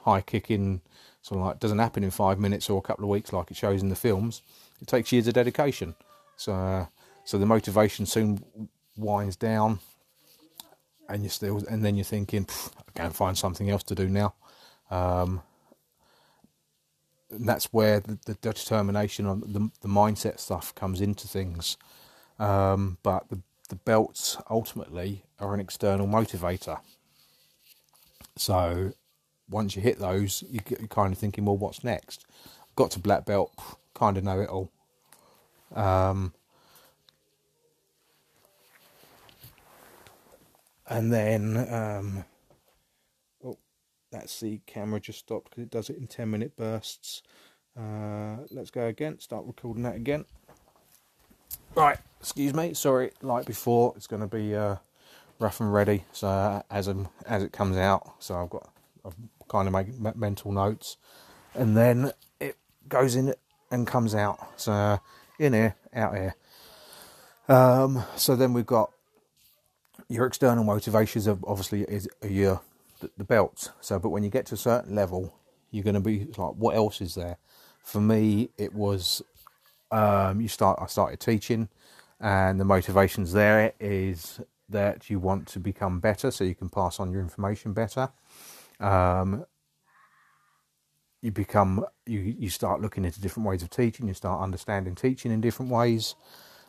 high 0.00 0.22
kicking, 0.22 0.80
sort 1.20 1.40
of 1.40 1.46
like 1.46 1.60
doesn't 1.60 1.78
happen 1.78 2.02
in 2.02 2.10
five 2.10 2.38
minutes 2.38 2.70
or 2.70 2.78
a 2.78 2.82
couple 2.82 3.04
of 3.04 3.10
weeks 3.10 3.34
like 3.34 3.50
it 3.50 3.56
shows 3.56 3.82
in 3.82 3.90
the 3.90 3.96
films. 3.96 4.40
It 4.80 4.88
takes 4.88 5.12
years 5.12 5.28
of 5.28 5.34
dedication. 5.34 5.94
So, 6.36 6.54
uh, 6.54 6.86
so 7.24 7.36
the 7.36 7.46
motivation 7.46 8.06
soon 8.06 8.42
winds 8.96 9.36
down, 9.36 9.80
and 11.08 11.22
you're 11.22 11.30
still, 11.30 11.62
and 11.68 11.84
then 11.84 11.96
you're 11.96 12.04
thinking, 12.04 12.46
I 12.78 12.98
can't 12.98 13.14
find 13.14 13.36
something 13.36 13.70
else 13.70 13.82
to 13.84 13.94
do 13.94 14.08
now. 14.08 14.34
Um, 14.90 15.42
and 17.30 17.48
that's 17.48 17.72
where 17.72 18.00
the, 18.00 18.18
the 18.26 18.34
determination 18.34 19.26
on 19.26 19.40
the, 19.40 19.70
the 19.80 19.88
mindset 19.88 20.38
stuff 20.38 20.74
comes 20.74 21.00
into 21.00 21.26
things. 21.26 21.76
Um, 22.38 22.98
but 23.02 23.28
the, 23.30 23.40
the 23.68 23.76
belts 23.76 24.36
ultimately 24.50 25.24
are 25.38 25.54
an 25.54 25.60
external 25.60 26.06
motivator. 26.06 26.80
So 28.36 28.92
once 29.48 29.76
you 29.76 29.82
hit 29.82 29.98
those, 29.98 30.44
you 30.48 30.60
are 30.80 30.86
kind 30.88 31.12
of 31.12 31.18
thinking, 31.18 31.44
well, 31.44 31.56
what's 31.56 31.84
next? 31.84 32.26
Got 32.76 32.90
to 32.92 32.98
black 32.98 33.24
belt, 33.24 33.52
kind 33.94 34.16
of 34.16 34.24
know 34.24 34.40
it 34.40 34.48
all. 34.48 34.70
Um, 35.74 36.34
and 40.92 41.10
then 41.10 41.56
um, 41.72 42.24
oh, 43.42 43.58
that's 44.10 44.40
the 44.40 44.60
camera 44.66 45.00
just 45.00 45.20
stopped 45.20 45.50
because 45.50 45.62
it 45.62 45.70
does 45.70 45.88
it 45.88 45.96
in 45.96 46.06
10 46.06 46.30
minute 46.30 46.54
bursts. 46.54 47.22
Uh, 47.78 48.36
let's 48.50 48.70
go 48.70 48.86
again, 48.86 49.18
start 49.18 49.46
recording 49.46 49.82
that 49.84 49.96
again. 49.96 50.26
Right, 51.74 51.96
excuse 52.20 52.52
me, 52.52 52.74
sorry, 52.74 53.12
like 53.22 53.46
before, 53.46 53.94
it's 53.96 54.06
going 54.06 54.20
to 54.20 54.28
be 54.28 54.54
uh, 54.54 54.76
rough 55.38 55.60
and 55.60 55.72
ready. 55.72 56.04
So 56.12 56.28
uh, 56.28 56.62
as 56.70 56.88
um, 56.88 57.08
as 57.26 57.42
it 57.42 57.52
comes 57.52 57.78
out, 57.78 58.12
so 58.18 58.36
I've 58.36 58.50
got 58.50 58.70
I've 59.02 59.14
kind 59.48 59.66
of 59.66 59.72
make 59.72 60.16
mental 60.16 60.52
notes, 60.52 60.98
and 61.54 61.74
then 61.74 62.12
it 62.38 62.58
goes 62.88 63.16
in 63.16 63.34
and 63.70 63.86
comes 63.86 64.14
out. 64.14 64.60
So 64.60 65.00
in 65.38 65.54
here, 65.54 65.74
out 65.94 66.14
here. 66.14 66.34
Um, 67.48 68.04
so 68.16 68.36
then 68.36 68.52
we've 68.52 68.66
got 68.66 68.92
your 70.08 70.26
external 70.26 70.64
motivations. 70.64 71.26
Of 71.26 71.44
obviously 71.46 71.82
is 71.82 72.08
your 72.26 72.60
the, 73.00 73.10
the 73.16 73.24
belts. 73.24 73.70
So, 73.80 73.98
but 73.98 74.10
when 74.10 74.22
you 74.22 74.30
get 74.30 74.46
to 74.46 74.54
a 74.54 74.58
certain 74.58 74.94
level, 74.94 75.34
you're 75.70 75.84
going 75.84 75.94
to 75.94 76.00
be 76.00 76.26
like, 76.36 76.54
what 76.54 76.76
else 76.76 77.00
is 77.00 77.14
there? 77.14 77.38
For 77.82 78.00
me, 78.00 78.50
it 78.56 78.74
was 78.74 79.22
um, 79.90 80.40
you 80.40 80.48
start. 80.48 80.78
I 80.80 80.86
started 80.86 81.20
teaching, 81.20 81.68
and 82.20 82.60
the 82.60 82.64
motivations 82.64 83.32
there 83.32 83.72
is 83.80 84.40
that 84.68 85.10
you 85.10 85.18
want 85.18 85.46
to 85.48 85.60
become 85.60 86.00
better, 86.00 86.30
so 86.30 86.44
you 86.44 86.54
can 86.54 86.68
pass 86.68 86.98
on 86.98 87.12
your 87.12 87.20
information 87.20 87.72
better. 87.72 88.10
Um, 88.80 89.44
you 91.20 91.30
become 91.30 91.84
you 92.06 92.20
you 92.20 92.48
start 92.48 92.80
looking 92.80 93.04
into 93.04 93.20
different 93.20 93.48
ways 93.48 93.62
of 93.62 93.70
teaching. 93.70 94.08
You 94.08 94.14
start 94.14 94.40
understanding 94.40 94.94
teaching 94.94 95.30
in 95.30 95.40
different 95.40 95.70
ways, 95.70 96.14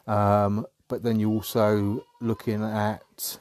um, 0.05 0.65
but 0.93 1.01
then 1.01 1.19
you're 1.19 1.31
also 1.31 2.05
looking 2.21 2.63
at 2.63 3.39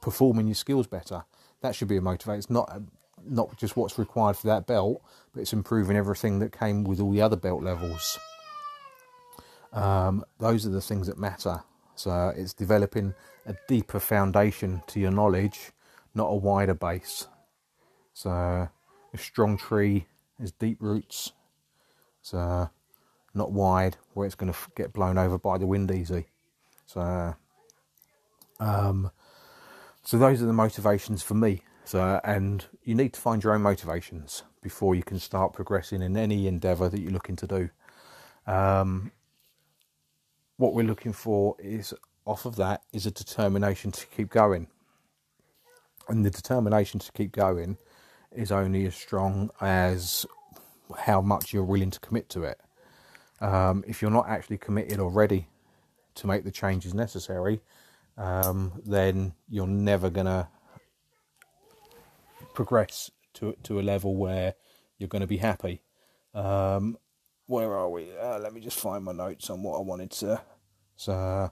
performing 0.00 0.46
your 0.46 0.54
skills 0.54 0.86
better. 0.86 1.24
That 1.60 1.74
should 1.74 1.88
be 1.88 1.96
a 1.96 2.00
motivator. 2.00 2.38
It's 2.38 2.48
not 2.48 2.82
not 3.26 3.56
just 3.56 3.76
what's 3.76 3.98
required 3.98 4.36
for 4.36 4.46
that 4.46 4.64
belt, 4.64 5.02
but 5.32 5.40
it's 5.40 5.52
improving 5.52 5.96
everything 5.96 6.38
that 6.38 6.56
came 6.56 6.84
with 6.84 7.00
all 7.00 7.10
the 7.10 7.20
other 7.20 7.34
belt 7.34 7.64
levels. 7.64 8.16
Um, 9.72 10.24
those 10.38 10.64
are 10.66 10.70
the 10.70 10.80
things 10.80 11.08
that 11.08 11.18
matter. 11.18 11.64
So 11.96 12.32
it's 12.36 12.54
developing 12.54 13.12
a 13.44 13.56
deeper 13.66 13.98
foundation 13.98 14.84
to 14.86 15.00
your 15.00 15.10
knowledge, 15.10 15.72
not 16.14 16.26
a 16.26 16.36
wider 16.36 16.74
base. 16.74 17.26
So 18.14 18.30
a 18.30 19.18
strong 19.18 19.58
tree 19.58 20.06
has 20.38 20.52
deep 20.52 20.76
roots. 20.80 21.32
So 22.22 22.70
not 23.34 23.52
wide 23.52 23.96
where 24.14 24.26
it's 24.26 24.34
going 24.34 24.52
to 24.52 24.58
get 24.74 24.92
blown 24.92 25.18
over 25.18 25.38
by 25.38 25.58
the 25.58 25.66
wind 25.66 25.90
easy. 25.90 26.26
So, 26.86 27.34
um, 28.58 29.10
so 30.02 30.18
those 30.18 30.42
are 30.42 30.46
the 30.46 30.52
motivations 30.52 31.22
for 31.22 31.34
me. 31.34 31.62
So, 31.84 32.20
and 32.24 32.64
you 32.84 32.94
need 32.94 33.12
to 33.14 33.20
find 33.20 33.42
your 33.42 33.54
own 33.54 33.62
motivations 33.62 34.42
before 34.62 34.94
you 34.94 35.02
can 35.02 35.18
start 35.18 35.52
progressing 35.52 36.02
in 36.02 36.16
any 36.16 36.46
endeavour 36.46 36.88
that 36.88 37.00
you're 37.00 37.12
looking 37.12 37.36
to 37.36 37.46
do. 37.46 37.70
Um, 38.46 39.12
what 40.56 40.74
we're 40.74 40.86
looking 40.86 41.12
for 41.12 41.56
is 41.58 41.94
off 42.24 42.44
of 42.44 42.56
that 42.56 42.82
is 42.92 43.06
a 43.06 43.10
determination 43.10 43.90
to 43.92 44.06
keep 44.06 44.30
going. 44.30 44.68
And 46.08 46.24
the 46.24 46.30
determination 46.30 47.00
to 47.00 47.12
keep 47.12 47.32
going 47.32 47.78
is 48.32 48.52
only 48.52 48.86
as 48.86 48.94
strong 48.94 49.50
as 49.60 50.26
how 50.98 51.20
much 51.20 51.52
you're 51.52 51.64
willing 51.64 51.90
to 51.90 52.00
commit 52.00 52.28
to 52.30 52.44
it. 52.44 52.60
Um, 53.40 53.84
if 53.86 54.02
you're 54.02 54.10
not 54.10 54.28
actually 54.28 54.58
committed 54.58 54.98
or 54.98 55.10
ready 55.10 55.48
to 56.16 56.26
make 56.26 56.44
the 56.44 56.50
changes 56.50 56.94
necessary, 56.94 57.60
um, 58.16 58.80
then 58.84 59.34
you're 59.48 59.66
never 59.66 60.10
going 60.10 60.26
to 60.26 60.48
progress 62.54 63.10
to 63.34 63.56
to 63.62 63.80
a 63.80 63.82
level 63.82 64.16
where 64.16 64.54
you're 64.98 65.08
going 65.08 65.20
to 65.20 65.26
be 65.26 65.38
happy. 65.38 65.82
Um, 66.34 66.98
where 67.46 67.72
are 67.74 67.88
we? 67.88 68.16
Uh, 68.16 68.38
let 68.38 68.52
me 68.52 68.60
just 68.60 68.78
find 68.78 69.04
my 69.04 69.12
notes 69.12 69.50
on 69.50 69.62
what 69.62 69.76
I 69.76 69.82
wanted 69.82 70.10
to. 70.12 70.40
So, 70.96 71.50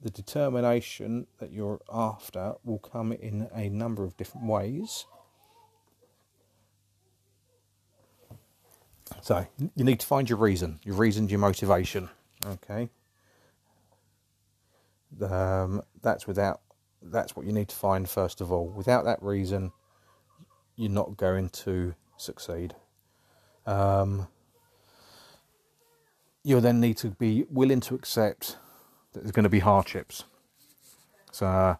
the 0.00 0.10
determination 0.10 1.26
that 1.38 1.52
you're 1.52 1.80
after 1.92 2.54
will 2.64 2.78
come 2.78 3.12
in 3.12 3.48
a 3.54 3.68
number 3.68 4.04
of 4.04 4.16
different 4.16 4.46
ways. 4.46 5.04
So, 9.22 9.46
you 9.58 9.84
need 9.84 10.00
to 10.00 10.06
find 10.06 10.28
your 10.28 10.38
reason. 10.38 10.80
Your 10.84 10.94
reason, 10.94 11.28
your 11.28 11.40
motivation. 11.40 12.08
Okay. 12.46 12.88
Um, 15.22 15.82
that's 16.02 16.26
without. 16.26 16.60
That's 17.02 17.34
what 17.34 17.46
you 17.46 17.52
need 17.52 17.68
to 17.68 17.76
find 17.76 18.08
first 18.08 18.40
of 18.40 18.52
all. 18.52 18.68
Without 18.68 19.04
that 19.04 19.22
reason, 19.22 19.72
you're 20.76 20.90
not 20.90 21.16
going 21.16 21.48
to 21.50 21.94
succeed. 22.16 22.74
Um, 23.66 24.28
you'll 26.42 26.60
then 26.60 26.80
need 26.80 26.96
to 26.98 27.08
be 27.08 27.44
willing 27.50 27.80
to 27.80 27.94
accept 27.94 28.56
that 29.12 29.20
there's 29.20 29.32
going 29.32 29.44
to 29.44 29.50
be 29.50 29.60
hardships. 29.60 30.24
So, 31.32 31.78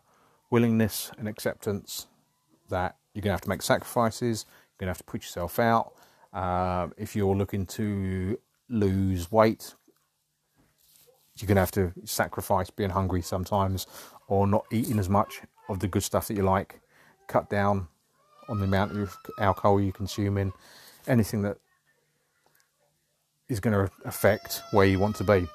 willingness 0.50 1.10
and 1.18 1.28
acceptance 1.28 2.06
that 2.68 2.96
you're 3.14 3.22
going 3.22 3.30
to 3.30 3.34
have 3.34 3.40
to 3.42 3.49
make 3.49 3.62
sacrifices, 3.62 4.46
you're 4.49 4.87
going 4.87 4.87
to 4.87 4.90
have 4.90 4.99
to 4.99 5.04
put 5.04 5.22
yourself 5.22 5.58
out. 5.58 5.92
Uh, 6.32 6.88
if 6.96 7.16
you're 7.16 7.34
looking 7.34 7.66
to 7.66 8.38
lose 8.68 9.30
weight, 9.32 9.75
you're 11.37 11.46
going 11.46 11.56
to 11.56 11.60
have 11.60 11.70
to 11.72 11.92
sacrifice 12.04 12.70
being 12.70 12.90
hungry 12.90 13.22
sometimes 13.22 13.87
or 14.28 14.46
not 14.46 14.64
eating 14.70 14.99
as 14.99 15.08
much 15.08 15.40
of 15.68 15.80
the 15.80 15.88
good 15.88 16.02
stuff 16.02 16.28
that 16.28 16.34
you 16.34 16.42
like. 16.42 16.80
Cut 17.26 17.49
down 17.49 17.88
on 18.49 18.58
the 18.58 18.64
amount 18.64 18.96
of 18.96 19.16
alcohol 19.38 19.80
you're 19.80 19.92
consuming, 19.92 20.52
anything 21.06 21.42
that 21.42 21.56
is 23.49 23.60
going 23.60 23.75
to 23.75 23.92
affect 24.04 24.62
where 24.72 24.87
you 24.87 24.99
want 24.99 25.16
to 25.16 25.25
be. 25.25 25.46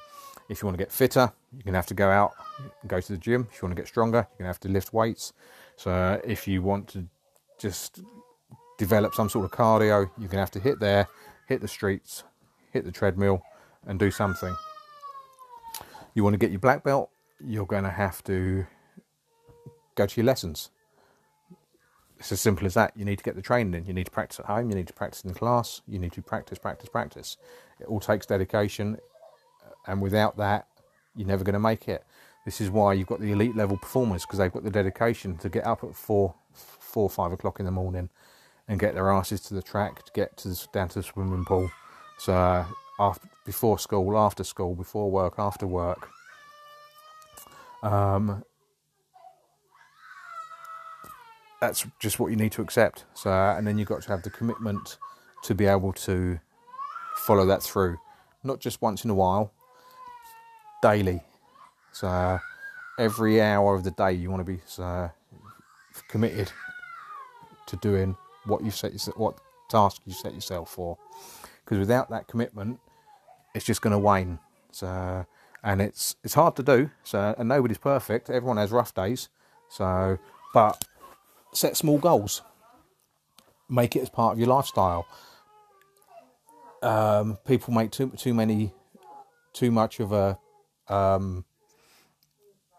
If 0.49 0.61
you 0.61 0.67
want 0.67 0.77
to 0.77 0.83
get 0.83 0.91
fitter, 0.91 1.31
you're 1.53 1.63
going 1.63 1.73
to 1.73 1.77
have 1.77 1.87
to 1.87 1.93
go 1.93 2.09
out 2.09 2.33
and 2.81 2.89
go 2.89 2.99
to 2.99 3.11
the 3.11 3.17
gym. 3.17 3.47
If 3.51 3.61
you 3.61 3.67
want 3.67 3.75
to 3.75 3.81
get 3.81 3.87
stronger, 3.87 4.17
you're 4.17 4.37
going 4.37 4.45
to 4.45 4.47
have 4.47 4.59
to 4.61 4.69
lift 4.69 4.93
weights. 4.93 5.33
So 5.75 6.21
if 6.23 6.47
you 6.47 6.61
want 6.61 6.87
to 6.89 7.07
just 7.57 8.01
develop 8.77 9.13
some 9.13 9.29
sort 9.29 9.45
of 9.45 9.51
cardio, 9.51 10.09
you're 10.17 10.27
going 10.27 10.31
to 10.31 10.37
have 10.37 10.51
to 10.51 10.59
hit 10.59 10.79
there, 10.79 11.07
hit 11.47 11.61
the 11.61 11.67
streets, 11.67 12.23
hit 12.71 12.85
the 12.85 12.91
treadmill, 12.91 13.41
and 13.85 13.99
do 13.99 14.11
something. 14.11 14.55
You 16.13 16.23
want 16.23 16.33
to 16.33 16.37
get 16.37 16.51
your 16.51 16.59
black 16.59 16.83
belt, 16.83 17.09
you're 17.45 17.65
going 17.65 17.83
to 17.83 17.89
have 17.89 18.23
to 18.25 18.65
go 19.95 20.05
to 20.05 20.21
your 20.21 20.25
lessons. 20.25 20.71
It's 22.17 22.31
as 22.31 22.39
simple 22.39 22.65
as 22.65 22.73
that. 22.75 22.93
You 22.95 23.03
need 23.03 23.17
to 23.17 23.23
get 23.23 23.35
the 23.35 23.41
training 23.41 23.73
in. 23.73 23.85
You 23.85 23.93
need 23.93 24.05
to 24.05 24.11
practice 24.11 24.39
at 24.39 24.45
home. 24.45 24.69
You 24.69 24.75
need 24.75 24.87
to 24.87 24.93
practice 24.93 25.23
in 25.25 25.33
class. 25.33 25.81
You 25.85 25.99
need 25.99 26.13
to 26.13 26.21
practice, 26.21 26.57
practice, 26.57 26.87
practice. 26.89 27.37
It 27.79 27.87
all 27.87 27.99
takes 27.99 28.25
dedication 28.25 28.97
uh, 29.65 29.69
and 29.87 30.01
without 30.01 30.37
that, 30.37 30.67
you're 31.15 31.27
never 31.27 31.43
going 31.43 31.53
to 31.53 31.59
make 31.59 31.87
it. 31.89 32.05
This 32.45 32.61
is 32.61 32.69
why 32.69 32.93
you've 32.93 33.07
got 33.07 33.19
the 33.19 33.31
elite 33.31 33.55
level 33.55 33.77
performers 33.77 34.25
because 34.25 34.39
they've 34.39 34.51
got 34.51 34.63
the 34.63 34.71
dedication 34.71 35.37
to 35.37 35.49
get 35.49 35.65
up 35.65 35.83
at 35.83 35.95
four, 35.95 36.35
four, 36.53 37.09
five 37.09 37.31
o'clock 37.31 37.59
in 37.59 37.65
the 37.65 37.71
morning 37.71 38.09
and 38.67 38.79
get 38.79 38.95
their 38.95 39.11
asses 39.11 39.41
to 39.41 39.53
the 39.53 39.61
track 39.61 40.03
to 40.03 40.11
get 40.13 40.35
to 40.37 40.49
the, 40.49 40.67
down 40.73 40.89
to 40.89 40.99
the 40.99 41.03
swimming 41.03 41.45
pool. 41.45 41.69
So 42.17 42.65
after, 42.99 43.27
before 43.45 43.77
school, 43.79 44.17
after 44.17 44.43
school, 44.43 44.75
before 44.75 45.11
work, 45.11 45.35
after 45.37 45.67
work. 45.67 46.09
Um, 47.83 48.43
that's 51.61 51.85
just 51.99 52.19
what 52.19 52.29
you 52.29 52.35
need 52.35 52.51
to 52.53 52.61
accept. 52.61 53.05
So, 53.13 53.31
and 53.31 53.65
then 53.65 53.77
you've 53.77 53.87
got 53.87 54.01
to 54.03 54.09
have 54.09 54.23
the 54.23 54.29
commitment 54.29 54.97
to 55.43 55.55
be 55.55 55.65
able 55.65 55.93
to 55.93 56.39
follow 57.17 57.45
that 57.45 57.61
through, 57.61 57.97
not 58.43 58.59
just 58.59 58.81
once 58.81 59.03
in 59.03 59.09
a 59.09 59.15
while, 59.15 59.51
daily. 60.81 61.21
So 61.91 62.39
every 62.99 63.41
hour 63.41 63.75
of 63.75 63.83
the 63.83 63.91
day, 63.91 64.13
you 64.13 64.29
want 64.29 64.45
to 64.45 64.51
be 64.51 64.59
uh, 64.79 65.09
committed 66.07 66.51
to 67.67 67.75
doing 67.77 68.17
what 68.45 68.63
you 68.63 68.71
set 68.71 68.93
what 69.15 69.37
task 69.69 70.01
you 70.05 70.13
set 70.13 70.33
yourself 70.33 70.71
for. 70.71 70.97
Because 71.63 71.79
without 71.79 72.09
that 72.09 72.27
commitment, 72.27 72.79
it's 73.53 73.65
just 73.65 73.81
going 73.81 73.91
to 73.91 73.99
wane. 73.99 74.39
So 74.71 75.25
and 75.63 75.81
it's 75.81 76.15
it's 76.23 76.33
hard 76.33 76.55
to 76.57 76.63
do. 76.63 76.91
So 77.03 77.35
and 77.37 77.49
nobody's 77.49 77.77
perfect. 77.77 78.29
Everyone 78.29 78.57
has 78.57 78.71
rough 78.71 78.93
days. 78.93 79.29
So 79.69 80.19
but 80.53 80.85
set 81.53 81.75
small 81.75 81.97
goals. 81.97 82.41
Make 83.67 83.95
it 83.95 84.01
as 84.01 84.09
part 84.09 84.33
of 84.33 84.39
your 84.39 84.47
lifestyle. 84.49 85.07
Um, 86.83 87.37
people 87.47 87.73
make 87.73 87.91
too 87.91 88.11
too 88.15 88.33
many 88.33 88.73
too 89.53 89.71
much 89.71 89.99
of 89.99 90.11
a 90.11 90.37
um, 90.87 91.45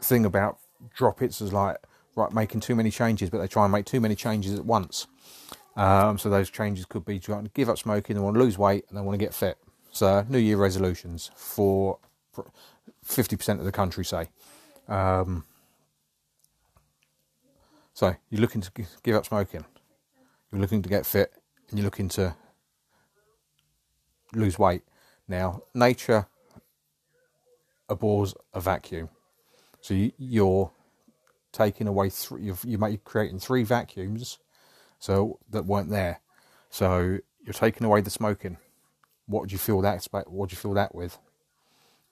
thing 0.03 0.25
about 0.25 0.59
drop 0.95 1.23
it's 1.23 1.41
as 1.41 1.53
like 1.53 1.79
right 2.15 2.33
making 2.33 2.61
too 2.61 2.75
many 2.75 2.91
changes, 2.91 3.31
but 3.31 3.39
they 3.39 3.49
try 3.49 3.65
and 3.65 3.73
make 3.73 3.85
too 3.85 4.01
many 4.01 4.15
changes 4.15 4.55
at 4.55 4.65
once. 4.65 5.07
Um, 5.77 6.19
so 6.19 6.31
those 6.31 6.51
changes 6.51 6.87
could 6.87 7.05
be 7.05 7.19
to 7.21 7.51
give 7.55 7.69
up 7.69 7.79
smoking, 7.79 8.17
they 8.17 8.23
want 8.23 8.35
to 8.35 8.41
lose 8.41 8.57
weight, 8.57 8.87
and 8.89 8.97
they 8.97 9.03
want 9.03 9.19
to 9.19 9.25
get 9.25 9.35
fit. 9.35 9.59
So 9.93 10.25
New 10.29 10.39
Year 10.39 10.57
resolutions 10.57 11.31
for 11.37 11.99
fifty 13.05 13.37
percent 13.37 13.61
of 13.61 13.67
the 13.67 13.73
country 13.73 14.05
say. 14.05 14.29
Um, 14.89 15.45
So 17.97 18.15
you're 18.29 18.43
looking 18.43 18.61
to 18.61 18.71
give 19.03 19.17
up 19.17 19.25
smoking, 19.25 19.65
you're 20.53 20.61
looking 20.61 20.83
to 20.83 20.89
get 20.91 21.07
fit, 21.07 21.33
and 21.71 21.79
you're 21.79 21.87
looking 21.87 22.11
to 22.11 22.37
lose 24.35 24.59
weight. 24.59 24.83
Now, 25.27 25.63
nature 25.75 26.27
abhors 27.89 28.35
a 28.53 28.61
vacuum, 28.61 29.09
so 29.81 29.95
you, 29.95 30.47
are 30.47 30.71
taking 31.53 31.89
away 31.89 32.11
three. 32.11 32.43
You're, 32.43 32.59
you 32.67 32.99
creating 33.03 33.39
three 33.39 33.63
vacuums, 33.63 34.39
so 34.99 35.39
that 35.51 35.67
weren't 35.67 35.91
there. 35.91 36.21
So 36.71 37.19
you're 37.45 37.53
taking 37.53 37.87
away 37.87 38.01
the 38.01 38.11
smoking. 38.11 38.59
What 39.27 39.49
do 39.49 39.53
you 39.53 39.59
feel 39.59 39.81
that? 39.83 40.07
What 40.27 40.49
do 40.49 40.53
you 40.53 40.59
feel 40.59 40.75
that 40.75 40.95
with? 40.95 41.19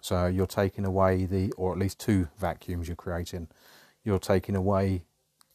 So 0.01 0.27
you're 0.27 0.47
taking 0.47 0.85
away 0.85 1.25
the, 1.25 1.53
or 1.53 1.73
at 1.73 1.79
least 1.79 1.99
two 1.99 2.29
vacuums 2.39 2.89
you're 2.89 2.97
creating. 2.97 3.49
You're 4.05 4.19
taking 4.19 4.55
away 4.55 5.07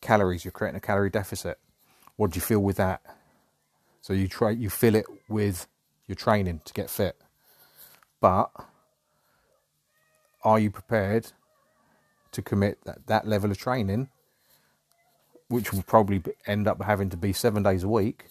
calories. 0.01 0.43
You're 0.43 0.51
creating 0.51 0.77
a 0.77 0.81
calorie 0.81 1.09
deficit. 1.09 1.59
What 2.15 2.31
do 2.31 2.37
you 2.37 2.41
feel 2.41 2.59
with 2.59 2.77
that? 2.77 3.01
So 4.01 4.13
you 4.13 4.27
try, 4.27 4.51
you 4.51 4.69
fill 4.69 4.95
it 4.95 5.05
with 5.27 5.67
your 6.07 6.15
training 6.15 6.61
to 6.65 6.73
get 6.73 6.89
fit. 6.89 7.15
But 8.19 8.49
are 10.43 10.59
you 10.59 10.71
prepared 10.71 11.31
to 12.31 12.41
commit 12.41 12.79
that, 12.85 13.07
that 13.07 13.27
level 13.27 13.51
of 13.51 13.57
training, 13.57 14.09
which 15.49 15.73
will 15.73 15.83
probably 15.83 16.23
end 16.47 16.67
up 16.67 16.81
having 16.81 17.09
to 17.09 17.17
be 17.17 17.33
seven 17.33 17.63
days 17.63 17.83
a 17.83 17.89
week 17.89 18.25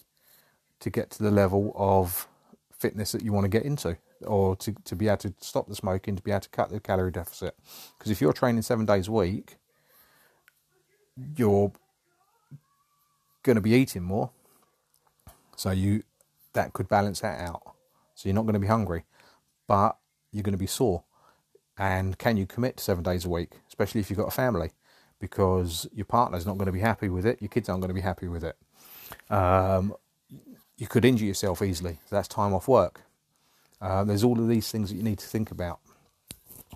to 0.79 0.89
get 0.89 1.11
to 1.11 1.23
the 1.23 1.31
level 1.31 1.73
of 1.75 2.27
fitness 2.71 3.11
that 3.11 3.21
you 3.21 3.31
want 3.31 3.45
to 3.45 3.49
get 3.49 3.63
into? 3.63 3.97
or 4.25 4.55
to, 4.57 4.73
to 4.85 4.95
be 4.95 5.07
able 5.07 5.17
to 5.17 5.33
stop 5.39 5.67
the 5.67 5.75
smoking, 5.75 6.15
to 6.15 6.23
be 6.23 6.31
able 6.31 6.41
to 6.41 6.49
cut 6.49 6.69
the 6.69 6.79
calorie 6.79 7.11
deficit. 7.11 7.55
Because 7.97 8.11
if 8.11 8.21
you're 8.21 8.33
training 8.33 8.61
seven 8.61 8.85
days 8.85 9.07
a 9.07 9.11
week, 9.11 9.57
you're 11.35 11.71
going 13.43 13.55
to 13.55 13.61
be 13.61 13.71
eating 13.71 14.03
more. 14.03 14.31
So 15.55 15.71
you 15.71 16.03
that 16.53 16.73
could 16.73 16.87
balance 16.87 17.19
that 17.21 17.39
out. 17.41 17.61
So 18.15 18.27
you're 18.27 18.35
not 18.35 18.43
going 18.43 18.53
to 18.53 18.59
be 18.59 18.67
hungry, 18.67 19.05
but 19.67 19.97
you're 20.31 20.43
going 20.43 20.53
to 20.53 20.57
be 20.57 20.67
sore. 20.67 21.03
And 21.77 22.17
can 22.17 22.35
you 22.37 22.45
commit 22.45 22.77
to 22.77 22.83
seven 22.83 23.03
days 23.03 23.25
a 23.25 23.29
week, 23.29 23.51
especially 23.67 24.01
if 24.01 24.09
you've 24.09 24.19
got 24.19 24.27
a 24.27 24.31
family? 24.31 24.71
Because 25.19 25.87
your 25.93 26.05
partner's 26.05 26.45
not 26.45 26.57
going 26.57 26.67
to 26.67 26.71
be 26.71 26.79
happy 26.79 27.09
with 27.09 27.25
it, 27.25 27.41
your 27.41 27.49
kids 27.49 27.67
aren't 27.69 27.81
going 27.81 27.89
to 27.89 27.95
be 27.95 28.01
happy 28.01 28.27
with 28.27 28.43
it. 28.43 28.55
Um, 29.31 29.93
you 30.77 30.87
could 30.87 31.03
injure 31.03 31.25
yourself 31.25 31.61
easily. 31.61 31.99
That's 32.09 32.27
time 32.27 32.53
off 32.53 32.67
work. 32.67 33.01
Uh, 33.81 34.03
there's 34.03 34.23
all 34.23 34.39
of 34.39 34.47
these 34.47 34.71
things 34.71 34.89
that 34.89 34.95
you 34.95 35.03
need 35.03 35.19
to 35.19 35.27
think 35.27 35.51
about. 35.51 35.79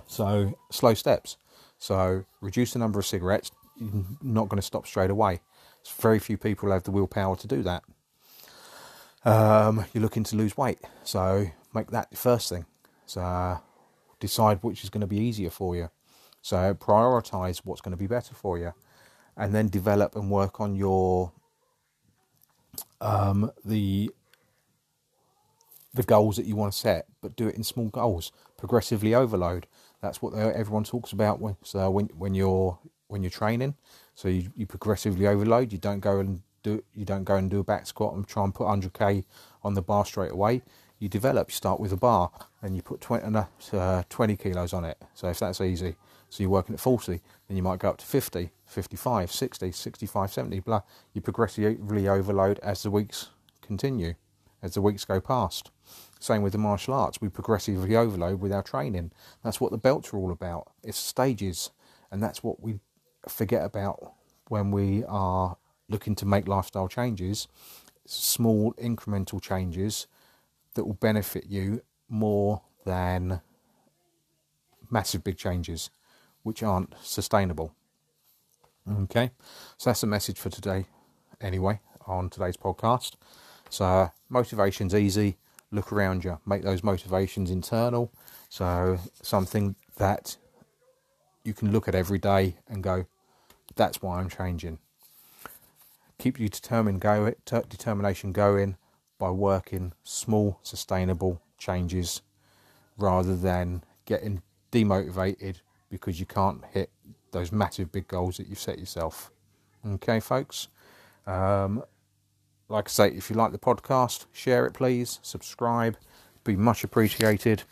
So, 0.08 0.58
slow 0.72 0.94
steps. 0.94 1.38
So, 1.78 2.26
reduce 2.42 2.74
the 2.74 2.80
number 2.80 3.00
of 3.00 3.06
cigarettes. 3.06 3.52
You're 3.80 4.04
not 4.22 4.50
going 4.50 4.58
to 4.58 4.66
stop 4.66 4.86
straight 4.86 5.10
away. 5.10 5.42
Very 6.00 6.20
few 6.20 6.38
people 6.38 6.72
have 6.72 6.84
the 6.84 6.92
willpower 6.92 7.36
to 7.38 7.48
do 7.48 7.64
that. 7.64 7.84
Um, 9.26 9.86
you're 9.94 10.02
looking 10.02 10.24
to 10.26 10.36
lose 10.36 10.58
weight, 10.58 10.80
so 11.04 11.48
make 11.74 11.92
that 11.92 12.12
the 12.12 12.18
first 12.18 12.50
thing. 12.50 12.66
So, 13.06 13.60
decide 14.20 14.60
which 14.62 14.84
is 14.84 14.90
going 14.90 15.02
to 15.02 15.08
be 15.08 15.18
easier 15.18 15.50
for 15.50 15.76
you. 15.76 15.90
So, 16.44 16.74
prioritize 16.74 17.62
what's 17.64 17.80
going 17.82 17.94
to 17.94 17.98
be 17.98 18.06
better 18.06 18.36
for 18.36 18.60
you, 18.60 18.74
and 19.38 19.56
then 19.56 19.70
develop 19.70 20.16
and 20.16 20.30
work 20.30 20.60
on 20.60 20.76
your 20.76 21.32
um, 23.00 23.50
the 23.64 24.12
the 25.94 26.04
goals 26.04 26.36
that 26.36 26.46
you 26.46 26.56
want 26.56 26.74
to 26.74 26.78
set, 26.78 27.06
but 27.22 27.36
do 27.38 27.48
it 27.48 27.56
in 27.56 27.64
small 27.64 27.88
goals. 27.88 28.34
Progressively 28.58 29.16
overload. 29.16 29.68
That's 30.02 30.22
what 30.22 30.34
everyone 30.34 30.84
talks 30.84 31.14
about 31.14 31.40
when 31.40 31.56
so 31.64 31.90
when 31.90 32.08
when 32.08 32.36
you're 32.36 32.77
when 33.08 33.24
you're 33.24 33.29
training. 33.29 33.75
So 34.14 34.27
you, 34.27 34.51
you 34.56 34.66
progressively 34.66 35.25
overload. 35.27 35.72
You 35.72 35.77
don't 35.77 36.01
go 36.01 36.20
and 36.20 36.42
do 36.62 36.84
you 36.94 37.06
don't 37.06 37.24
go 37.24 37.36
and 37.36 37.50
do 37.50 37.60
a 37.60 37.64
back 37.64 37.88
squat 37.88 38.16
and 38.16 38.27
try 38.27 38.44
and 38.44 38.53
put 38.53 38.68
100k 38.68 39.24
on 39.64 39.75
the 39.75 39.82
bar 39.82 40.06
straight 40.06 40.32
away. 40.34 40.62
You 41.00 41.08
develop. 41.08 41.51
You 41.51 41.56
start 41.56 41.79
with 41.79 41.94
a 41.94 41.98
bar 41.98 42.32
and 42.62 42.75
you 42.75 42.82
put 42.82 43.00
20, 43.00 43.46
uh, 43.74 44.03
20 44.10 44.36
kilos 44.36 44.74
on 44.74 44.84
it. 44.84 45.01
So 45.14 45.29
if 45.29 45.40
that's 45.40 45.62
easy, 45.62 45.96
so 46.33 46.41
you're 46.41 46.50
working 46.50 46.74
at 46.74 46.79
40, 46.79 47.22
then 47.48 47.55
you 47.55 47.61
might 47.61 47.77
go 47.77 47.89
up 47.89 47.98
to 47.98 48.05
50, 48.07 48.50
55, 48.65 49.31
60, 49.31 49.72
65, 49.72 50.33
70. 50.33 50.59
Blah. 50.61 50.81
You 51.13 51.22
progressively 51.22 52.07
overload 52.07 52.57
as 52.63 52.81
the 52.81 52.89
weeks 52.89 53.29
continue, 53.61 54.15
as 54.63 54.74
the 54.74 54.81
weeks 54.81 55.05
go 55.05 55.22
past. 55.22 55.69
Same 56.19 56.41
with 56.41 56.53
the 56.53 56.57
martial 56.57 56.96
arts, 56.96 57.22
we 57.22 57.29
progressively 57.29 57.96
overload 57.96 58.41
with 58.41 58.51
our 58.51 58.63
training. 58.63 59.11
That's 59.43 59.61
what 59.61 59.69
the 59.69 59.77
belts 59.77 60.11
are 60.11 60.17
all 60.17 60.31
about. 60.31 60.72
It's 60.83 60.98
stages, 60.98 61.69
and 62.11 62.24
that's 62.24 62.43
what 62.43 62.63
we 62.63 62.79
forget 63.29 63.63
about 63.63 64.13
when 64.48 64.72
we 64.72 65.03
are 65.03 65.57
looking 65.87 66.15
to 66.15 66.25
make 66.25 66.48
lifestyle 66.48 66.87
changes. 66.87 67.48
Small 68.07 68.74
incremental 68.81 69.39
changes 69.39 70.07
that 70.74 70.85
will 70.85 70.96
benefit 70.96 71.46
you 71.48 71.83
more 72.09 72.63
than 72.85 73.41
massive 74.89 75.24
big 75.24 75.37
changes, 75.37 75.91
which 76.44 76.62
aren't 76.64 76.94
sustainable. 77.01 77.74
Okay, 79.03 79.32
so 79.77 79.90
that's 79.90 80.01
the 80.01 80.08
message 80.08 80.38
for 80.38 80.50
today, 80.50 80.86
anyway, 81.42 81.79
on 82.06 82.29
today's 82.29 82.58
podcast. 82.58 83.14
So, 83.70 84.12
motivation's 84.29 84.94
easy 84.94 85.38
look 85.74 85.92
around 85.92 86.24
you, 86.24 86.40
make 86.46 86.64
those 86.64 86.84
motivations 86.84 87.50
internal. 87.50 88.14
So 88.48 89.00
something 89.22 89.75
that 89.98 90.38
you 91.44 91.53
can 91.53 91.72
look 91.72 91.88
at 91.88 91.96
every 91.96 92.20
day 92.20 92.56
and 92.70 92.84
go, 92.84 93.06
that's 93.75 94.01
why 94.01 94.20
I'm 94.20 94.29
changing. 94.29 94.77
Keep 96.20 96.40
your 96.40 96.50
determined 96.50 97.01
go, 97.01 97.34
determination 97.46 98.32
going 98.32 98.77
by 99.18 99.32
working 99.32 99.94
small, 100.03 100.60
sustainable 100.62 101.42
changes 101.58 102.22
rather 102.98 103.36
than 103.36 103.84
getting 104.06 104.42
demotivated 104.72 105.58
because 105.94 106.20
you 106.20 106.25
can't 106.25 106.64
hit 106.74 106.90
those 107.32 107.51
massive 107.51 107.92
big 107.92 108.08
goals 108.08 108.38
that 108.38 108.48
you've 108.48 108.60
set 108.60 108.79
yourself. 108.79 109.32
Okay, 109.86 110.20
folks. 110.20 110.68
Um, 111.25 111.84
like 112.70 112.88
I 112.88 112.92
say, 112.92 113.08
if 113.10 113.29
you 113.29 113.36
like 113.36 113.51
the 113.51 113.60
podcast, 113.60 114.25
share 114.32 114.66
it 114.66 114.74
please, 114.74 115.20
subscribe, 115.22 115.98
be 116.44 116.56
much 116.56 116.84
appreciated. 116.84 117.64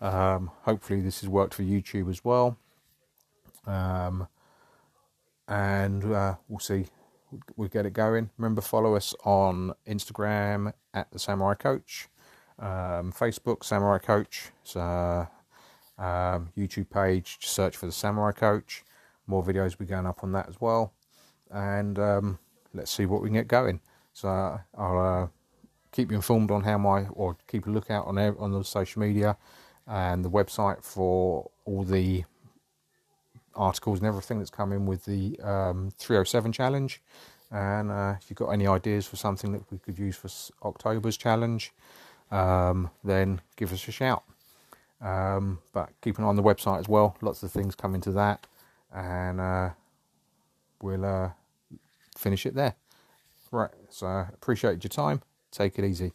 Um, 0.00 0.50
hopefully, 0.62 1.00
this 1.00 1.20
has 1.20 1.28
worked 1.28 1.54
for 1.54 1.62
YouTube 1.62 2.08
as 2.10 2.24
well. 2.24 2.58
Um, 3.66 4.28
and 5.48 6.04
uh, 6.04 6.36
we'll 6.48 6.60
see. 6.60 6.86
We'll 7.56 7.68
get 7.68 7.86
it 7.86 7.92
going. 7.92 8.30
Remember, 8.38 8.60
follow 8.60 8.96
us 8.96 9.14
on 9.24 9.72
Instagram 9.86 10.72
at 10.92 11.10
the 11.12 11.18
Samurai 11.18 11.54
Coach, 11.54 12.08
um, 12.58 13.12
Facebook 13.12 13.62
Samurai 13.64 13.98
Coach, 13.98 14.50
so, 14.64 15.28
um, 16.00 16.50
YouTube 16.56 16.90
page. 16.90 17.38
search 17.42 17.76
for 17.76 17.86
the 17.86 17.92
Samurai 17.92 18.32
Coach. 18.32 18.84
More 19.26 19.44
videos 19.44 19.78
will 19.78 19.86
be 19.86 19.90
going 19.90 20.06
up 20.06 20.24
on 20.24 20.32
that 20.32 20.48
as 20.48 20.60
well. 20.60 20.92
And 21.50 21.98
um, 21.98 22.38
let's 22.74 22.90
see 22.90 23.06
what 23.06 23.22
we 23.22 23.28
can 23.28 23.34
get 23.34 23.48
going. 23.48 23.80
So 24.12 24.28
I'll 24.76 24.98
uh, 24.98 25.28
keep 25.92 26.10
you 26.10 26.16
informed 26.16 26.50
on 26.50 26.62
how 26.62 26.78
my 26.78 27.06
or 27.12 27.36
keep 27.46 27.66
a 27.66 27.70
lookout 27.70 28.06
on 28.06 28.18
on 28.18 28.52
the 28.52 28.64
social 28.64 29.00
media 29.00 29.36
and 29.86 30.24
the 30.24 30.30
website 30.30 30.82
for 30.82 31.50
all 31.64 31.84
the 31.84 32.24
articles 33.54 33.98
and 33.98 34.06
everything 34.06 34.38
that's 34.38 34.50
coming 34.50 34.86
with 34.86 35.04
the 35.04 35.38
um, 35.40 35.90
307 35.98 36.52
challenge. 36.52 37.02
And 37.50 37.90
uh, 37.90 38.14
if 38.20 38.30
you've 38.30 38.36
got 38.36 38.50
any 38.50 38.66
ideas 38.66 39.06
for 39.06 39.16
something 39.16 39.52
that 39.52 39.62
we 39.70 39.78
could 39.78 39.98
use 39.98 40.16
for 40.16 40.28
October's 40.66 41.16
challenge, 41.16 41.72
um, 42.30 42.90
then 43.02 43.40
give 43.56 43.72
us 43.72 43.86
a 43.88 43.92
shout. 43.92 44.22
Um, 45.00 45.60
but 45.72 45.90
keep 46.02 46.18
an 46.18 46.24
eye 46.24 46.28
on 46.28 46.36
the 46.36 46.42
website 46.42 46.80
as 46.80 46.88
well. 46.88 47.16
Lots 47.20 47.42
of 47.42 47.50
things 47.50 47.74
coming 47.74 48.00
to 48.02 48.12
that, 48.12 48.46
and 48.94 49.40
uh, 49.40 49.70
we'll 50.82 51.04
uh, 51.04 51.30
finish 52.16 52.46
it 52.46 52.54
there. 52.54 52.74
Right, 53.50 53.70
so 53.88 54.06
appreciate 54.32 54.84
your 54.84 54.90
time. 54.90 55.22
Take 55.50 55.78
it 55.78 55.84
easy. 55.84 56.12